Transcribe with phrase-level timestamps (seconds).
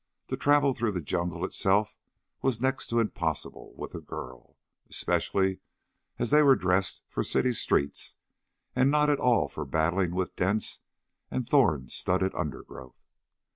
[0.29, 1.95] To travel through the jungle itself
[2.41, 4.57] was next to impossible with a girl,
[4.89, 5.59] especially
[6.17, 8.15] as they were dressed for city streets
[8.75, 10.79] and not at all for battling with dense
[11.29, 12.99] and thorn studded undergrowth.